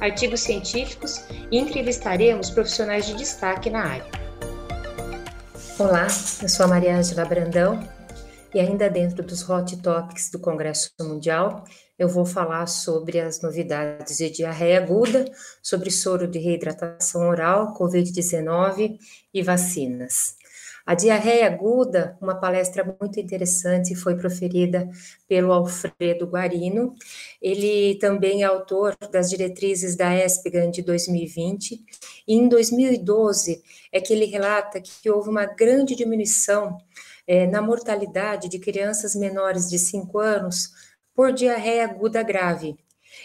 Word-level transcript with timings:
artigos 0.00 0.40
científicos 0.40 1.24
e 1.50 1.58
entrevistaremos 1.58 2.50
profissionais 2.50 3.06
de 3.06 3.14
destaque 3.14 3.70
na 3.70 3.84
área. 3.84 4.06
Olá, 5.78 6.06
eu 6.42 6.48
sou 6.48 6.64
a 6.64 6.68
Maria 6.68 6.96
Ângela 6.96 7.24
Brandão 7.24 7.86
e 8.54 8.60
ainda 8.60 8.88
dentro 8.88 9.22
dos 9.22 9.48
Hot 9.48 9.76
Topics 9.82 10.30
do 10.30 10.38
Congresso 10.38 10.90
Mundial, 11.00 11.64
eu 11.98 12.08
vou 12.08 12.24
falar 12.24 12.66
sobre 12.66 13.20
as 13.20 13.40
novidades 13.40 14.18
de 14.18 14.30
diarreia 14.30 14.78
aguda, 14.78 15.24
sobre 15.62 15.90
soro 15.90 16.26
de 16.26 16.38
reidratação 16.38 17.28
oral, 17.28 17.74
Covid-19 17.74 18.96
e 19.32 19.42
vacinas. 19.42 20.36
A 20.86 20.94
diarreia 20.94 21.48
aguda, 21.48 22.16
uma 22.20 22.36
palestra 22.36 22.84
muito 23.00 23.18
interessante, 23.18 23.96
foi 23.96 24.16
proferida 24.16 24.88
pelo 25.26 25.52
Alfredo 25.52 26.26
Guarino. 26.26 26.94
Ele 27.42 27.96
também 27.96 28.44
é 28.44 28.46
autor 28.46 28.96
das 29.10 29.28
diretrizes 29.28 29.96
da 29.96 30.16
ESPGAN 30.16 30.70
de 30.70 30.82
2020. 30.82 31.84
E 32.28 32.34
em 32.36 32.48
2012 32.48 33.64
é 33.90 34.00
que 34.00 34.12
ele 34.12 34.26
relata 34.26 34.80
que 34.80 35.10
houve 35.10 35.28
uma 35.28 35.44
grande 35.44 35.96
diminuição 35.96 36.78
é, 37.26 37.48
na 37.48 37.60
mortalidade 37.60 38.48
de 38.48 38.60
crianças 38.60 39.16
menores 39.16 39.68
de 39.68 39.80
5 39.80 40.16
anos 40.20 40.70
por 41.12 41.32
diarreia 41.32 41.84
aguda 41.84 42.22
grave. 42.22 42.76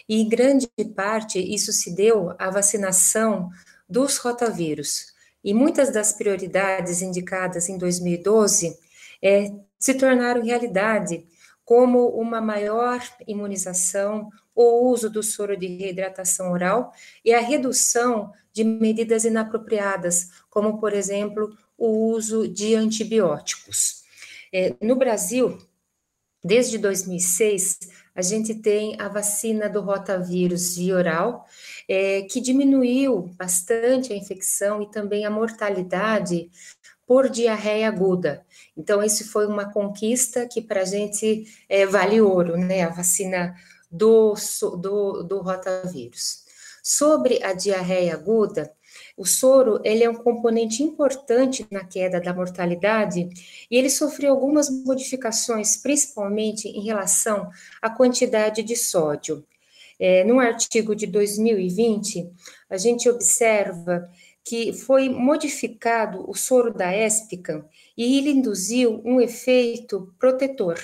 E 0.09 0.19
em 0.19 0.27
grande 0.27 0.67
parte 0.95 1.37
isso 1.37 1.71
se 1.71 1.93
deu 1.93 2.33
à 2.39 2.49
vacinação 2.49 3.51
dos 3.87 4.17
rotavírus. 4.17 5.10
E 5.43 5.53
muitas 5.53 5.91
das 5.91 6.13
prioridades 6.13 7.01
indicadas 7.01 7.67
em 7.69 7.77
2012 7.77 8.77
é, 9.21 9.51
se 9.79 9.93
tornaram 9.95 10.43
realidade, 10.43 11.25
como 11.65 12.09
uma 12.09 12.41
maior 12.41 13.01
imunização, 13.27 14.29
o 14.53 14.89
uso 14.89 15.09
do 15.09 15.23
soro 15.23 15.55
de 15.57 15.67
reidratação 15.67 16.51
oral 16.51 16.91
e 17.23 17.33
a 17.33 17.39
redução 17.39 18.31
de 18.53 18.63
medidas 18.63 19.23
inapropriadas, 19.23 20.29
como, 20.49 20.79
por 20.79 20.93
exemplo, 20.93 21.55
o 21.77 22.11
uso 22.13 22.47
de 22.47 22.75
antibióticos. 22.75 24.03
É, 24.53 24.75
no 24.81 24.95
Brasil, 24.95 25.57
desde 26.43 26.77
2006, 26.77 27.79
a 28.13 28.21
gente 28.21 28.53
tem 28.55 28.99
a 28.99 29.07
vacina 29.07 29.69
do 29.69 29.79
rotavírus 29.81 30.75
via 30.75 30.95
oral, 30.95 31.47
é, 31.93 32.21
que 32.21 32.39
diminuiu 32.39 33.33
bastante 33.37 34.13
a 34.13 34.15
infecção 34.15 34.81
e 34.81 34.89
também 34.89 35.25
a 35.25 35.29
mortalidade 35.29 36.49
por 37.05 37.27
diarreia 37.27 37.89
aguda. 37.89 38.45
Então, 38.77 39.03
isso 39.03 39.29
foi 39.29 39.45
uma 39.45 39.73
conquista 39.73 40.47
que 40.47 40.61
para 40.61 40.83
a 40.83 40.85
gente 40.85 41.43
é, 41.67 41.85
vale 41.85 42.21
ouro, 42.21 42.55
né? 42.55 42.83
A 42.83 42.89
vacina 42.89 43.53
do, 43.91 44.33
do, 44.79 45.21
do 45.23 45.41
rotavírus. 45.41 46.45
Sobre 46.81 47.43
a 47.43 47.51
diarreia 47.51 48.13
aguda, 48.13 48.71
o 49.17 49.25
soro 49.25 49.81
ele 49.83 50.01
é 50.01 50.09
um 50.09 50.15
componente 50.15 50.81
importante 50.81 51.67
na 51.69 51.83
queda 51.83 52.21
da 52.21 52.33
mortalidade 52.33 53.27
e 53.69 53.77
ele 53.77 53.89
sofreu 53.89 54.31
algumas 54.31 54.69
modificações, 54.69 55.75
principalmente 55.75 56.69
em 56.69 56.85
relação 56.85 57.49
à 57.81 57.89
quantidade 57.89 58.63
de 58.63 58.77
sódio. 58.77 59.45
É, 60.03 60.23
num 60.23 60.39
artigo 60.39 60.95
de 60.95 61.05
2020, 61.05 62.27
a 62.67 62.75
gente 62.75 63.07
observa 63.07 64.09
que 64.43 64.73
foi 64.73 65.09
modificado 65.09 66.27
o 66.27 66.33
soro 66.33 66.73
da 66.73 66.91
Espican 66.97 67.63
e 67.95 68.17
ele 68.17 68.31
induziu 68.31 68.99
um 69.05 69.21
efeito 69.21 70.11
protetor. 70.17 70.79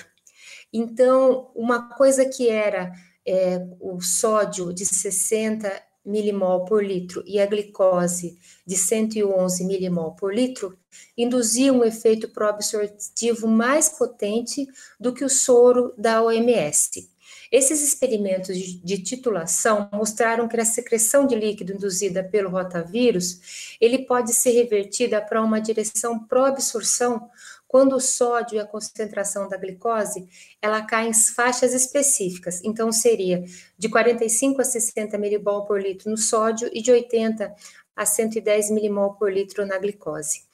Então, 0.72 1.50
uma 1.52 1.96
coisa 1.96 2.24
que 2.26 2.48
era 2.48 2.92
é, 3.26 3.66
o 3.80 4.00
sódio 4.00 4.72
de 4.72 4.86
60 4.86 5.68
milimol 6.04 6.64
por 6.64 6.84
litro 6.84 7.24
e 7.26 7.40
a 7.40 7.46
glicose 7.46 8.38
de 8.64 8.76
111 8.76 9.64
milimol 9.64 10.12
por 10.12 10.32
litro 10.32 10.78
induzia 11.16 11.72
um 11.72 11.84
efeito 11.84 12.28
proabsortivo 12.28 13.48
mais 13.48 13.88
potente 13.88 14.64
do 15.00 15.12
que 15.12 15.24
o 15.24 15.28
soro 15.28 15.92
da 15.98 16.22
OMS. 16.22 17.17
Esses 17.50 17.82
experimentos 17.82 18.56
de 18.56 19.02
titulação 19.02 19.88
mostraram 19.92 20.46
que 20.46 20.60
a 20.60 20.64
secreção 20.64 21.26
de 21.26 21.34
líquido 21.34 21.72
induzida 21.72 22.22
pelo 22.22 22.50
rotavírus, 22.50 23.76
ele 23.80 24.04
pode 24.04 24.34
ser 24.34 24.50
revertida 24.50 25.20
para 25.20 25.42
uma 25.42 25.60
direção 25.60 26.18
proabsorção 26.18 27.30
quando 27.68 27.96
o 27.96 28.00
sódio 28.00 28.56
e 28.56 28.58
a 28.58 28.66
concentração 28.66 29.46
da 29.46 29.58
glicose, 29.58 30.26
ela 30.60 30.80
cai 30.80 31.06
em 31.06 31.12
faixas 31.12 31.74
específicas. 31.74 32.64
Então, 32.64 32.90
seria 32.90 33.44
de 33.76 33.90
45 33.90 34.62
a 34.62 34.64
60 34.64 35.18
milimol 35.18 35.66
por 35.66 35.80
litro 35.80 36.10
no 36.10 36.16
sódio 36.16 36.70
e 36.72 36.80
de 36.80 36.90
80 36.90 37.54
a 37.94 38.06
110 38.06 38.70
milimol 38.70 39.14
por 39.14 39.30
litro 39.30 39.66
na 39.66 39.76
glicose. 39.76 40.44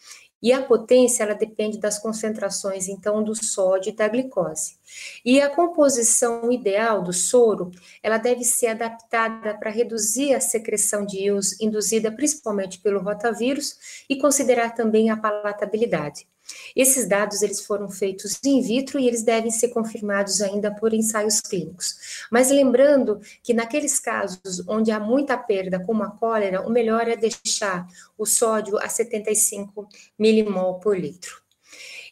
E 0.44 0.52
a 0.52 0.62
potência, 0.62 1.22
ela 1.22 1.32
depende 1.32 1.78
das 1.78 1.98
concentrações, 1.98 2.86
então, 2.86 3.24
do 3.24 3.34
sódio 3.34 3.88
e 3.88 3.96
da 3.96 4.06
glicose. 4.06 4.76
E 5.24 5.40
a 5.40 5.48
composição 5.48 6.52
ideal 6.52 7.02
do 7.02 7.14
soro, 7.14 7.70
ela 8.02 8.18
deve 8.18 8.44
ser 8.44 8.66
adaptada 8.66 9.54
para 9.54 9.70
reduzir 9.70 10.34
a 10.34 10.40
secreção 10.40 11.06
de 11.06 11.16
íons 11.16 11.58
induzida 11.62 12.12
principalmente 12.12 12.78
pelo 12.78 13.00
rotavírus 13.00 14.04
e 14.06 14.16
considerar 14.16 14.74
também 14.74 15.08
a 15.08 15.16
palatabilidade. 15.16 16.26
Esses 16.74 17.08
dados 17.08 17.42
eles 17.42 17.64
foram 17.64 17.88
feitos 17.88 18.38
in 18.44 18.60
vitro 18.60 18.98
e 18.98 19.06
eles 19.06 19.22
devem 19.22 19.50
ser 19.50 19.68
confirmados 19.68 20.40
ainda 20.40 20.74
por 20.74 20.92
ensaios 20.92 21.40
clínicos. 21.40 22.26
Mas 22.30 22.50
lembrando 22.50 23.20
que 23.42 23.54
naqueles 23.54 23.98
casos 23.98 24.62
onde 24.66 24.90
há 24.90 24.98
muita 24.98 25.36
perda, 25.36 25.78
como 25.80 26.02
a 26.02 26.10
cólera, 26.10 26.66
o 26.66 26.70
melhor 26.70 27.08
é 27.08 27.16
deixar 27.16 27.86
o 28.18 28.26
sódio 28.26 28.78
a 28.78 28.88
75 28.88 29.88
milimol 30.18 30.80
por 30.80 30.98
litro. 30.98 31.43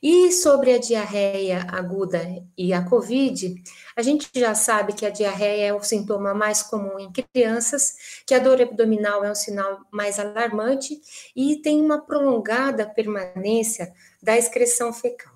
E 0.03 0.33
sobre 0.33 0.75
a 0.75 0.79
diarreia 0.79 1.65
aguda 1.71 2.21
e 2.59 2.73
a 2.73 2.83
COVID, 2.83 3.55
a 3.95 4.03
gente 4.03 4.29
já 4.35 4.53
sabe 4.53 4.95
que 4.95 5.07
a 5.07 5.11
diarreia 5.11 5.67
é 5.67 5.73
o 5.73 5.81
sintoma 5.81 6.35
mais 6.35 6.61
comum 6.61 6.99
em 6.99 7.13
crianças, 7.13 7.95
que 8.27 8.35
a 8.35 8.41
dor 8.41 8.61
abdominal 8.61 9.25
é 9.25 9.31
um 9.31 9.35
sinal 9.35 9.79
mais 9.93 10.19
alarmante 10.19 11.01
e 11.37 11.63
tem 11.63 11.81
uma 11.81 12.05
prolongada 12.05 12.85
permanência 12.85 13.93
da 14.21 14.37
excreção 14.37 14.93
fecal. 14.93 15.33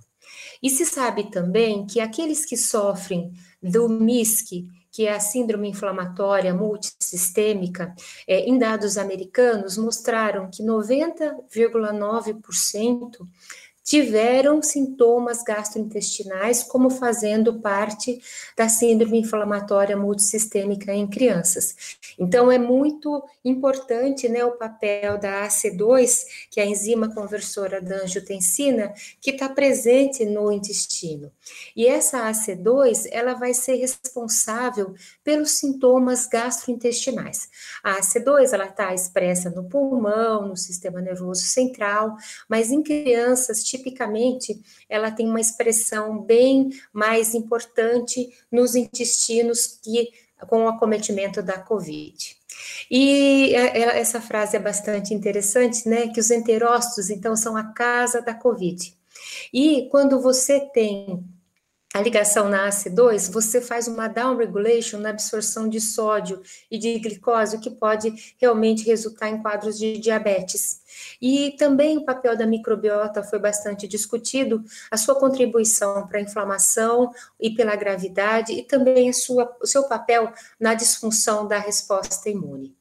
E 0.61 0.69
se 0.69 0.85
sabe 0.85 1.31
também 1.31 1.87
que 1.87 2.01
aqueles 2.01 2.45
que 2.45 2.57
sofrem 2.57 3.33
do 3.63 3.89
MISC, 3.89 4.67
que 4.91 5.07
é 5.07 5.13
a 5.13 5.21
síndrome 5.21 5.69
inflamatória 5.69 6.53
multissistêmica, 6.55 7.95
é, 8.27 8.41
em 8.41 8.59
dados 8.59 8.97
americanos, 8.97 9.77
mostraram 9.77 10.51
que 10.51 10.63
90,9% 10.63 13.29
tiveram 13.87 14.61
sintomas 14.61 15.45
gastrointestinais 15.45 16.65
como 16.65 16.91
fazendo 16.91 17.61
parte 17.61 18.21
da 18.57 18.69
síndrome 18.69 19.21
inflamatória 19.21 19.97
multissistêmica 19.97 20.93
em 20.93 21.07
crianças. 21.07 21.97
Então 22.19 22.51
é 22.51 22.59
muito 22.59 23.23
importante, 23.45 24.29
né, 24.29 24.45
o 24.45 24.57
papel 24.57 25.19
da 25.19 25.47
AC2, 25.47 26.25
que 26.51 26.61
é 26.61 26.65
a 26.65 26.67
enzima 26.67 27.15
conversora 27.15 27.81
da 27.81 28.03
angiotensina, 28.03 28.93
que 29.21 29.31
está 29.31 29.49
presente 29.49 30.25
no 30.25 30.51
intestino. 30.51 31.31
E 31.77 31.87
essa 31.87 32.29
AC2, 32.29 33.07
ela 33.13 33.35
vai 33.35 33.55
ser 33.55 33.77
responsável 33.77 34.95
pelos 35.23 35.53
sintomas 35.53 36.27
gastrointestinais. 36.27 37.49
A 37.85 38.01
AC2, 38.01 38.53
ela 38.53 38.67
está 38.67 38.93
expressa 38.93 39.49
no 39.49 39.69
pulmão, 39.69 40.49
no 40.49 40.57
sistema 40.57 41.01
nervoso 41.01 41.43
central, 41.43 42.17
mas 42.49 42.73
em 42.73 42.83
crianças 42.83 43.63
tipicamente 43.77 44.61
ela 44.89 45.11
tem 45.11 45.29
uma 45.29 45.41
expressão 45.41 46.21
bem 46.21 46.71
mais 46.93 47.35
importante 47.35 48.29
nos 48.51 48.75
intestinos 48.75 49.67
que 49.67 50.11
com 50.49 50.65
o 50.65 50.69
acometimento 50.69 51.43
da 51.43 51.59
COVID. 51.59 52.37
E 52.91 53.55
é, 53.55 53.79
é, 53.79 53.99
essa 53.99 54.21
frase 54.21 54.57
é 54.57 54.61
bastante 54.61 55.15
interessante, 55.15 55.89
né? 55.89 56.09
Que 56.09 56.21
os 56.21 56.31
enterócitos, 56.31 57.11
então, 57.11 57.37
são 57.37 57.57
a 57.57 57.73
casa 57.73 58.21
da 58.21 58.35
COVID. 58.35 58.95
E 59.53 59.89
quando 59.91 60.21
você 60.21 60.61
tem 60.61 61.25
a 61.97 62.01
ligação 62.03 62.51
na 62.51 62.69
AC2, 62.69 63.33
você 63.33 63.59
faz 63.59 63.89
uma 63.89 64.07
downregulation 64.07 64.99
na 64.99 65.09
absorção 65.09 65.67
de 65.67 65.81
sódio 65.81 66.43
e 66.71 66.77
de 66.77 66.99
glicose, 66.99 67.57
o 67.57 67.61
que 67.61 67.71
pode 67.71 68.13
realmente 68.39 68.85
resultar 68.85 69.31
em 69.31 69.41
quadros 69.41 69.79
de 69.79 69.97
diabetes. 69.97 70.83
E 71.23 71.53
também 71.53 71.97
o 71.97 72.05
papel 72.05 72.37
da 72.37 72.47
microbiota 72.47 73.23
foi 73.23 73.39
bastante 73.39 73.89
discutido, 73.89 74.63
a 74.91 74.99
sua 74.99 75.15
contribuição 75.15 76.07
para 76.07 76.19
a 76.19 76.23
inflamação 76.23 77.11
e 77.41 77.55
pela 77.55 77.75
gravidade, 77.75 78.53
e 78.53 78.63
também 78.63 79.09
a 79.09 79.15
sua, 79.15 79.57
o 79.63 79.67
seu 79.67 79.85
papel 79.85 80.31
na 80.61 80.75
disfunção 80.75 81.49
da 81.49 81.59
resposta 81.59 82.29
imune. 82.29 82.76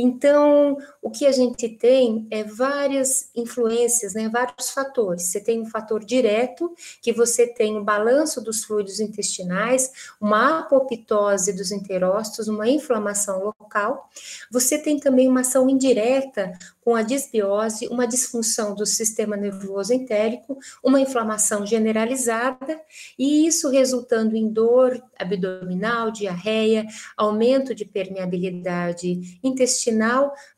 Então, 0.00 0.78
o 1.02 1.10
que 1.10 1.26
a 1.26 1.32
gente 1.32 1.68
tem 1.68 2.24
é 2.30 2.44
várias 2.44 3.30
influências, 3.34 4.14
né, 4.14 4.28
vários 4.28 4.70
fatores. 4.70 5.24
Você 5.24 5.40
tem 5.40 5.60
um 5.60 5.66
fator 5.66 6.04
direto, 6.04 6.72
que 7.02 7.12
você 7.12 7.48
tem 7.48 7.76
o 7.76 7.82
balanço 7.82 8.40
dos 8.40 8.62
fluidos 8.62 9.00
intestinais, 9.00 9.90
uma 10.20 10.60
apoptose 10.60 11.52
dos 11.52 11.72
enterócitos, 11.72 12.46
uma 12.46 12.68
inflamação 12.68 13.42
local. 13.42 14.08
Você 14.52 14.78
tem 14.78 15.00
também 15.00 15.26
uma 15.26 15.40
ação 15.40 15.68
indireta 15.68 16.52
com 16.88 16.94
a 16.94 17.02
disbiose, 17.02 17.86
uma 17.88 18.06
disfunção 18.06 18.74
do 18.74 18.86
sistema 18.86 19.36
nervoso 19.36 19.92
entérico, 19.92 20.58
uma 20.82 20.98
inflamação 20.98 21.66
generalizada, 21.66 22.80
e 23.18 23.46
isso 23.46 23.68
resultando 23.68 24.34
em 24.34 24.48
dor 24.48 24.98
abdominal, 25.18 26.10
diarreia, 26.10 26.86
aumento 27.14 27.74
de 27.74 27.84
permeabilidade 27.84 29.38
intestinal, 29.42 29.87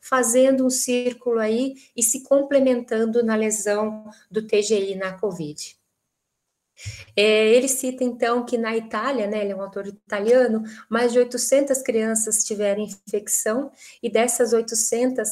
fazendo 0.01 0.65
um 0.65 0.69
círculo 0.69 1.39
aí 1.39 1.75
e 1.95 2.03
se 2.03 2.23
complementando 2.23 3.23
na 3.23 3.35
lesão 3.35 4.09
do 4.29 4.45
TGI 4.45 4.95
na 4.95 5.13
COVID. 5.13 5.79
É, 7.15 7.49
ele 7.53 7.67
cita 7.67 8.03
então 8.03 8.45
que 8.45 8.57
na 8.57 8.75
Itália, 8.75 9.27
né, 9.27 9.41
ele 9.41 9.51
é 9.51 9.55
um 9.55 9.61
autor 9.61 9.87
italiano, 9.87 10.63
mais 10.89 11.11
de 11.11 11.19
800 11.19 11.81
crianças 11.81 12.43
tiveram 12.43 12.81
infecção 12.81 13.71
e 14.01 14.09
dessas 14.09 14.53
800, 14.53 15.29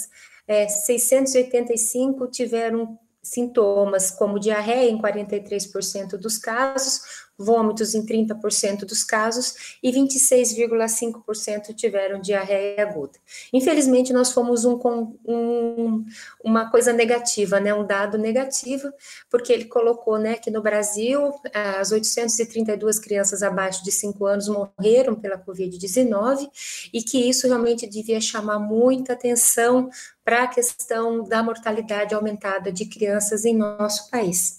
é, 0.48 0.68
685 0.68 2.28
tiveram 2.28 3.00
sintomas 3.22 4.12
como 4.12 4.40
diarreia 4.40 4.90
em 4.90 5.02
43% 5.02 6.18
dos 6.18 6.38
casos, 6.38 7.29
vômitos 7.40 7.96
em 7.96 8.06
30% 8.06 8.80
dos 8.80 9.04
casos 9.04 9.78
e 9.82 9.92
26,5% 9.92 11.74
tiveram 11.74 12.20
diarreia 12.20 12.84
aguda. 12.84 13.18
Infelizmente, 13.54 14.12
nós 14.12 14.34
fomos 14.34 14.66
um, 14.66 14.78
um, 15.26 16.06
uma 16.44 16.70
coisa 16.70 16.92
negativa, 16.92 17.60
né, 17.60 17.74
um 17.74 17.86
dado 17.86 18.18
negativo, 18.18 18.92
porque 19.30 19.54
ele 19.54 19.66
colocou 19.66 20.20
né, 20.20 20.36
que 20.36 20.52
no 20.52 20.62
Brasil 20.62 21.34
as 21.54 21.92
832 21.92 23.00
crianças 23.00 23.42
abaixo 23.42 23.84
de 23.86 23.92
5 23.92 24.26
anos 24.26 24.50
morreram 24.50 25.16
pela 25.16 25.38
Covid-19 25.38 26.50
e 26.94 27.02
que 27.02 27.30
isso 27.30 27.48
realmente 27.48 27.88
devia 27.88 28.20
chamar 28.20 28.60
muita 28.60 29.14
atenção 29.14 29.90
para 30.26 30.44
a 30.44 30.48
questão 30.48 31.24
da 31.24 31.42
mortalidade 31.42 32.14
aumentada 32.14 32.72
de 32.72 32.86
crianças 32.86 33.46
em 33.46 33.56
nosso 33.56 34.10
país. 34.12 34.59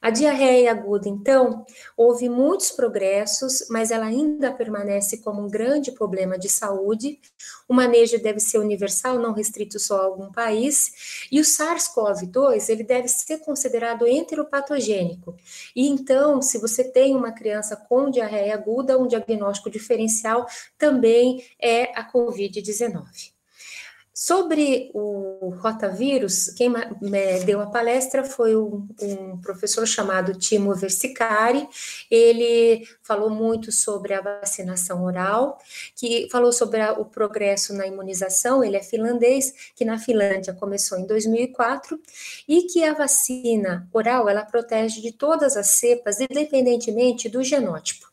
A 0.00 0.10
diarreia 0.10 0.70
aguda, 0.70 1.08
então, 1.08 1.64
houve 1.96 2.28
muitos 2.28 2.70
progressos, 2.70 3.66
mas 3.70 3.90
ela 3.90 4.06
ainda 4.06 4.52
permanece 4.52 5.18
como 5.18 5.42
um 5.42 5.48
grande 5.48 5.92
problema 5.92 6.38
de 6.38 6.48
saúde. 6.48 7.20
O 7.68 7.74
manejo 7.74 8.20
deve 8.22 8.40
ser 8.40 8.58
universal, 8.58 9.18
não 9.18 9.32
restrito 9.32 9.78
só 9.78 10.00
a 10.00 10.04
algum 10.04 10.30
país. 10.30 11.26
E 11.30 11.40
o 11.40 11.44
SARS-CoV-2, 11.44 12.68
ele 12.68 12.84
deve 12.84 13.08
ser 13.08 13.38
considerado 13.38 14.06
enteropatogênico. 14.06 15.36
E 15.74 15.88
então, 15.88 16.40
se 16.40 16.58
você 16.58 16.84
tem 16.84 17.16
uma 17.16 17.32
criança 17.32 17.76
com 17.76 18.10
diarreia 18.10 18.54
aguda, 18.54 18.98
um 18.98 19.06
diagnóstico 19.06 19.70
diferencial 19.70 20.46
também 20.76 21.44
é 21.60 21.98
a 21.98 22.10
COVID-19. 22.10 23.37
Sobre 24.20 24.90
o 24.94 25.54
rotavírus, 25.60 26.48
quem 26.56 26.74
deu 27.46 27.60
a 27.60 27.66
palestra 27.66 28.24
foi 28.24 28.56
um, 28.56 28.84
um, 29.00 29.40
professor 29.40 29.86
chamado 29.86 30.36
Timo 30.36 30.74
Versicari. 30.74 31.68
Ele 32.10 32.84
falou 33.00 33.30
muito 33.30 33.70
sobre 33.70 34.14
a 34.14 34.20
vacinação 34.20 35.04
oral, 35.04 35.56
que 35.94 36.28
falou 36.32 36.52
sobre 36.52 36.80
a, 36.80 36.94
o 36.94 37.04
progresso 37.04 37.72
na 37.72 37.86
imunização. 37.86 38.64
Ele 38.64 38.76
é 38.76 38.82
finlandês, 38.82 39.54
que 39.76 39.84
na 39.84 39.98
Finlândia 39.98 40.52
começou 40.52 40.98
em 40.98 41.06
2004 41.06 41.96
e 42.48 42.62
que 42.62 42.82
a 42.82 42.94
vacina 42.94 43.88
oral 43.92 44.28
ela 44.28 44.44
protege 44.44 45.00
de 45.00 45.12
todas 45.12 45.56
as 45.56 45.68
cepas, 45.68 46.18
independentemente 46.20 47.28
do 47.28 47.40
genótipo. 47.44 48.07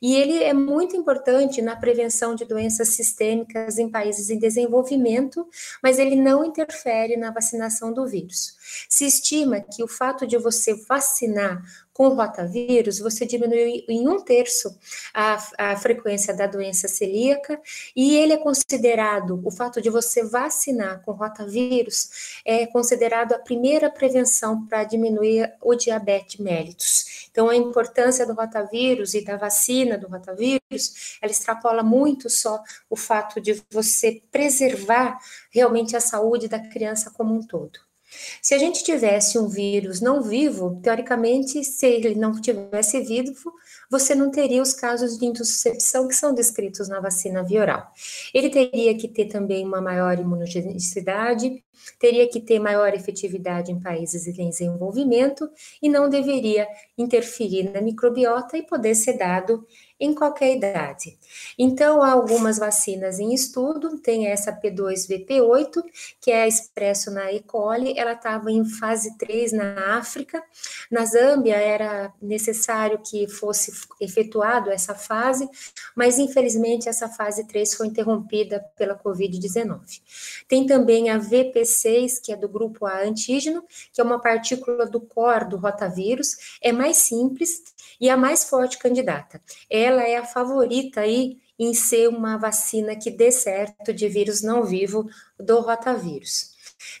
E 0.00 0.14
ele 0.16 0.42
é 0.42 0.52
muito 0.52 0.96
importante 0.96 1.62
na 1.62 1.76
prevenção 1.76 2.34
de 2.34 2.44
doenças 2.44 2.88
sistêmicas 2.88 3.78
em 3.78 3.88
países 3.88 4.30
em 4.30 4.38
desenvolvimento, 4.38 5.48
mas 5.82 5.98
ele 5.98 6.16
não 6.16 6.44
interfere 6.44 7.16
na 7.16 7.30
vacinação 7.30 7.92
do 7.92 8.06
vírus. 8.06 8.56
Se 8.88 9.06
estima 9.06 9.60
que 9.60 9.82
o 9.82 9.88
fato 9.88 10.26
de 10.26 10.36
você 10.36 10.74
vacinar 10.74 11.62
com 11.94 12.08
o 12.08 12.14
rotavírus, 12.14 12.98
você 12.98 13.24
diminui 13.24 13.84
em 13.88 14.08
um 14.08 14.20
terço 14.20 14.76
a, 15.14 15.38
a 15.56 15.76
frequência 15.76 16.34
da 16.34 16.46
doença 16.46 16.88
celíaca, 16.88 17.58
e 17.94 18.16
ele 18.16 18.32
é 18.32 18.36
considerado, 18.36 19.40
o 19.44 19.50
fato 19.50 19.80
de 19.80 19.88
você 19.88 20.24
vacinar 20.24 21.02
com 21.02 21.12
rotavírus, 21.12 22.42
é 22.44 22.66
considerado 22.66 23.32
a 23.32 23.38
primeira 23.38 23.88
prevenção 23.88 24.66
para 24.66 24.82
diminuir 24.82 25.54
o 25.62 25.76
diabetes 25.76 26.40
mellitus. 26.40 27.28
Então, 27.30 27.48
a 27.48 27.56
importância 27.56 28.26
do 28.26 28.34
rotavírus 28.34 29.14
e 29.14 29.24
da 29.24 29.36
vacina 29.36 29.96
do 29.96 30.08
rotavírus, 30.08 31.18
ela 31.22 31.30
extrapola 31.30 31.84
muito 31.84 32.28
só 32.28 32.60
o 32.90 32.96
fato 32.96 33.40
de 33.40 33.62
você 33.70 34.20
preservar 34.32 35.16
realmente 35.50 35.96
a 35.96 36.00
saúde 36.00 36.48
da 36.48 36.58
criança 36.58 37.10
como 37.10 37.32
um 37.34 37.46
todo. 37.46 37.93
Se 38.40 38.54
a 38.54 38.58
gente 38.58 38.84
tivesse 38.84 39.38
um 39.38 39.48
vírus 39.48 40.00
não 40.00 40.22
vivo, 40.22 40.80
teoricamente, 40.82 41.64
se 41.64 41.86
ele 41.86 42.14
não 42.14 42.32
tivesse 42.40 43.00
vivo, 43.00 43.52
você 43.90 44.14
não 44.14 44.30
teria 44.30 44.62
os 44.62 44.72
casos 44.72 45.18
de 45.18 45.26
intussuscepção 45.26 46.08
que 46.08 46.14
são 46.14 46.34
descritos 46.34 46.88
na 46.88 47.00
vacina 47.00 47.42
via 47.42 47.60
oral. 47.60 47.92
Ele 48.32 48.50
teria 48.50 48.96
que 48.96 49.08
ter 49.08 49.26
também 49.26 49.64
uma 49.64 49.80
maior 49.80 50.18
imunogenicidade, 50.18 51.62
teria 51.98 52.28
que 52.28 52.40
ter 52.40 52.58
maior 52.58 52.94
efetividade 52.94 53.70
em 53.70 53.80
países 53.80 54.26
em 54.26 54.48
desenvolvimento 54.48 55.48
e 55.82 55.88
não 55.88 56.08
deveria 56.08 56.66
interferir 56.96 57.70
na 57.70 57.80
microbiota 57.80 58.56
e 58.56 58.62
poder 58.62 58.94
ser 58.94 59.14
dado 59.14 59.66
em 59.98 60.14
qualquer 60.14 60.56
idade. 60.56 61.16
Então, 61.58 62.02
há 62.02 62.10
algumas 62.12 62.58
vacinas 62.58 63.18
em 63.18 63.32
estudo, 63.32 63.98
tem 63.98 64.26
essa 64.26 64.52
P2VP8, 64.52 65.82
que 66.20 66.30
é 66.30 66.48
expresso 66.48 67.10
na 67.10 67.32
E. 67.32 67.40
coli, 67.40 67.96
ela 67.96 68.12
estava 68.12 68.50
em 68.50 68.64
fase 68.64 69.16
3 69.16 69.52
na 69.52 69.96
África, 69.96 70.42
na 70.90 71.04
Zâmbia 71.04 71.56
era 71.56 72.12
necessário 72.20 72.98
que 72.98 73.28
fosse 73.28 73.72
efetuado 74.00 74.70
essa 74.70 74.94
fase, 74.94 75.48
mas 75.94 76.18
infelizmente 76.18 76.88
essa 76.88 77.08
fase 77.08 77.46
3 77.46 77.74
foi 77.74 77.86
interrompida 77.86 78.64
pela 78.76 78.98
Covid-19. 78.98 80.00
Tem 80.48 80.66
também 80.66 81.10
a 81.10 81.18
VP6, 81.18 82.20
que 82.22 82.32
é 82.32 82.36
do 82.36 82.48
grupo 82.48 82.86
A 82.86 83.02
antígeno, 83.02 83.64
que 83.92 84.00
é 84.00 84.04
uma 84.04 84.20
partícula 84.20 84.86
do 84.86 85.00
core 85.00 85.48
do 85.48 85.56
rotavírus, 85.56 86.58
é 86.60 86.72
mais 86.72 86.96
simples 86.96 87.73
e 88.00 88.08
a 88.10 88.16
mais 88.16 88.44
forte 88.44 88.78
candidata. 88.78 89.40
Ela 89.70 90.02
é 90.02 90.16
a 90.16 90.24
favorita 90.24 91.00
aí 91.00 91.38
em 91.58 91.72
ser 91.72 92.08
uma 92.08 92.36
vacina 92.36 92.96
que 92.96 93.10
dê 93.10 93.30
certo 93.30 93.92
de 93.92 94.08
vírus 94.08 94.42
não 94.42 94.64
vivo 94.64 95.08
do 95.38 95.60
rotavírus. 95.60 96.54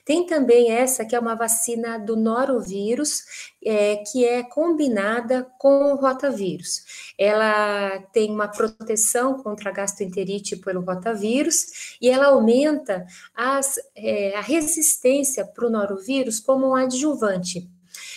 Tem 0.04 0.24
também 0.26 0.70
essa 0.70 1.04
que 1.04 1.14
é 1.14 1.20
uma 1.20 1.34
vacina 1.34 1.98
do 1.98 2.16
norovírus, 2.16 3.52
é, 3.64 3.96
que 3.96 4.24
é 4.24 4.42
combinada 4.42 5.46
com 5.58 5.92
o 5.92 5.96
rotavírus. 5.96 7.12
Ela 7.18 7.98
tem 8.12 8.30
uma 8.30 8.48
proteção 8.48 9.42
contra 9.42 9.72
gastroenterite 9.72 10.56
pelo 10.56 10.80
rotavírus 10.80 11.96
e 12.00 12.08
ela 12.08 12.26
aumenta 12.26 13.06
as, 13.34 13.76
é, 13.94 14.36
a 14.36 14.40
resistência 14.40 15.44
para 15.44 15.66
o 15.66 15.70
norovírus 15.70 16.40
como 16.40 16.68
um 16.68 16.74
adjuvante. 16.74 17.68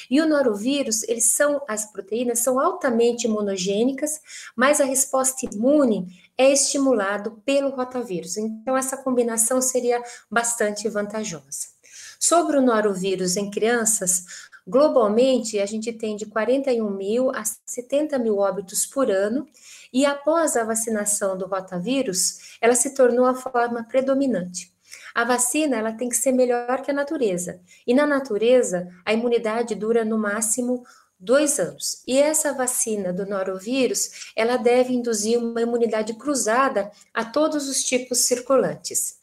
E 0.10 0.22
o 0.22 0.28
norovírus, 0.28 1.04
eles 1.04 1.32
são, 1.32 1.62
as 1.68 1.92
proteínas 1.92 2.40
são 2.40 2.60
altamente 2.60 3.28
imunogênicas, 3.28 4.20
mas 4.56 4.80
a 4.80 4.86
resposta 4.86 5.46
imune 5.46 6.08
é 6.38 6.52
estimulado 6.52 7.42
pelo 7.46 7.70
rotavírus. 7.70 8.38
Então, 8.38 8.78
essa 8.78 8.98
combinação 8.98 9.62
seria 9.62 10.02
bastante 10.30 10.88
vantajosa. 10.88 11.78
Sobre 12.20 12.58
o 12.58 12.62
norovírus 12.62 13.38
em 13.38 13.52
crianças, 13.52 14.24
globalmente 14.68 15.60
a 15.60 15.66
gente 15.66 15.94
tem 15.94 16.16
de 16.16 16.26
41 16.26 16.90
mil 16.90 17.32
a 17.32 17.44
70 17.66 18.18
mil 18.20 18.38
óbitos 18.38 18.86
por 18.86 19.10
ano, 19.10 19.48
e 19.94 20.06
após 20.06 20.58
a 20.58 20.64
vacinação 20.64 21.38
do 21.38 21.48
rotavírus, 21.48 22.58
ela 22.60 22.76
se 22.76 22.94
tornou 22.94 23.26
a 23.26 23.36
forma 23.36 23.84
predominante. 23.84 24.77
A 25.18 25.24
vacina 25.24 25.78
ela 25.78 25.92
tem 25.92 26.10
que 26.10 26.16
ser 26.16 26.32
melhor 26.32 26.84
que 26.84 26.92
a 26.92 26.94
natureza. 26.94 27.60
E 27.88 27.92
na 27.92 28.06
natureza, 28.06 28.88
a 29.04 29.12
imunidade 29.12 29.74
dura 29.74 30.06
no 30.06 30.16
máximo 30.16 30.84
dois 31.20 31.60
anos. 31.60 32.04
E 32.06 32.20
essa 32.20 32.54
vacina 32.54 33.12
do 33.12 33.26
norovírus, 33.26 34.32
ela 34.36 34.58
deve 34.58 34.94
induzir 34.94 35.40
uma 35.40 35.60
imunidade 35.60 36.14
cruzada 36.14 36.92
a 37.12 37.26
todos 37.26 37.68
os 37.68 37.84
tipos 37.84 38.28
circulantes. 38.28 39.18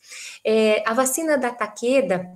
É, 0.44 0.82
a 0.84 0.92
vacina 0.92 1.38
da 1.38 1.52
Takeda, 1.52 2.28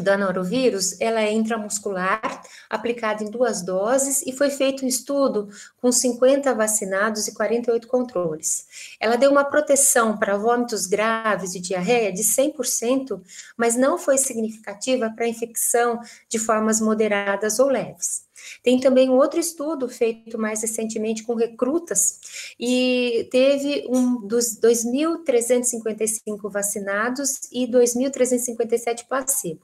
da 0.00 0.18
norovírus, 0.18 1.00
ela 1.00 1.20
é 1.20 1.32
intramuscular, 1.32 2.42
aplicada 2.68 3.22
em 3.22 3.30
duas 3.30 3.62
doses, 3.62 4.22
e 4.26 4.32
foi 4.32 4.50
feito 4.50 4.84
um 4.84 4.88
estudo 4.88 5.48
com 5.80 5.92
50 5.92 6.52
vacinados 6.54 7.28
e 7.28 7.34
48 7.34 7.86
controles. 7.86 8.66
Ela 8.98 9.16
deu 9.16 9.30
uma 9.30 9.44
proteção 9.44 10.16
para 10.16 10.36
vômitos 10.36 10.86
graves 10.86 11.54
e 11.54 11.60
diarreia 11.60 12.12
de 12.12 12.22
100%, 12.22 13.20
mas 13.56 13.76
não 13.76 13.96
foi 13.96 14.18
significativa 14.18 15.10
para 15.10 15.28
infecção 15.28 16.00
de 16.28 16.38
formas 16.38 16.80
moderadas 16.80 17.58
ou 17.60 17.68
leves. 17.68 18.23
Tem 18.62 18.80
também 18.80 19.10
um 19.10 19.16
outro 19.16 19.38
estudo 19.38 19.88
feito 19.88 20.38
mais 20.38 20.62
recentemente 20.62 21.22
com 21.22 21.34
recrutas 21.34 22.20
e 22.58 23.28
teve 23.30 23.86
um 23.88 24.26
dos 24.26 24.58
2.355 24.60 26.50
vacinados 26.50 27.48
e 27.52 27.66
2.357 27.66 29.06
placebo. 29.06 29.60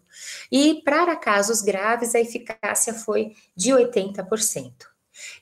E 0.51 0.83
para 0.85 1.17
casos 1.17 1.63
graves, 1.63 2.15
a 2.15 2.21
eficácia 2.21 2.93
foi 2.95 3.35
de 3.57 3.71
80%. 3.71 4.90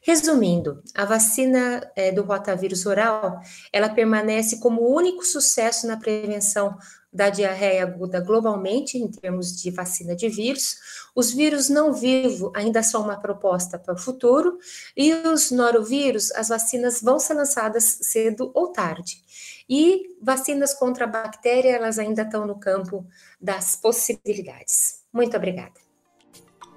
Resumindo, 0.03 0.83
a 0.95 1.05
vacina 1.05 1.91
é, 1.95 2.13
do 2.13 2.23
rotavírus 2.23 2.87
oral, 2.87 3.41
ela 3.73 3.89
permanece 3.89 4.59
como 4.61 4.89
único 4.95 5.25
sucesso 5.25 5.87
na 5.87 5.97
prevenção 5.97 6.77
da 7.13 7.31
diarreia 7.31 7.83
aguda 7.83 8.21
globalmente, 8.21 8.99
em 8.99 9.11
termos 9.11 9.61
de 9.61 9.71
vacina 9.71 10.15
de 10.15 10.29
vírus. 10.29 10.77
Os 11.15 11.33
vírus 11.33 11.69
não 11.69 11.93
vivos 11.93 12.51
ainda 12.55 12.83
são 12.83 13.03
uma 13.03 13.19
proposta 13.19 13.79
para 13.79 13.95
o 13.95 13.99
futuro, 13.99 14.59
e 14.97 15.13
os 15.13 15.51
norovírus, 15.51 16.31
as 16.33 16.49
vacinas 16.49 17.01
vão 17.01 17.19
ser 17.19 17.35
lançadas 17.35 17.99
cedo 18.03 18.51
ou 18.55 18.69
tarde. 18.73 19.23
E 19.69 20.17
vacinas 20.23 20.75
contra 20.75 21.05
a 21.05 21.09
bactéria, 21.09 21.71
elas 21.71 21.99
ainda 21.99 22.23
estão 22.23 22.47
no 22.47 22.59
campo 22.59 23.07
das 23.41 23.77
possibilidades. 23.77 25.03
Muito 25.13 25.37
obrigada. 25.37 25.88